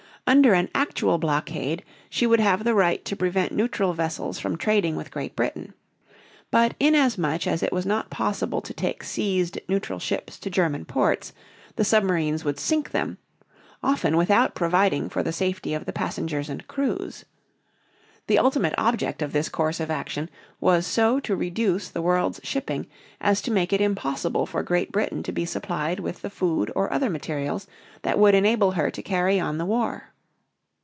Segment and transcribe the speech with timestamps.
[0.27, 4.95] Under an actual blockade she would have the right to prevent neutral vessels from trading
[4.95, 5.73] with Great Britain.
[6.49, 11.33] But inasmuch as it was not possible to take seized neutral ships to German ports,
[11.75, 13.17] the submarines would sink them,
[13.83, 17.25] often without providing for the safety of the passengers and crews.
[18.27, 20.29] The ultimate object of this course of action
[20.61, 22.87] was so to reduce the world's shipping
[23.19, 26.93] as to make it impossible for Great Britain to be supplied with the food or
[26.93, 27.67] other materials
[28.03, 30.07] that would enable her to carry on the war.